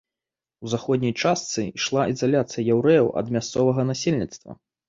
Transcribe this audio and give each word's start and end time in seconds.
У 0.67 0.71
заходняй 0.71 1.13
частцы 1.25 1.65
ішла 1.81 2.07
ізаляцыя 2.13 2.65
яўрэяў 2.77 3.07
ад 3.23 3.27
мясцовага 3.37 3.81
насельніцтва. 3.95 4.51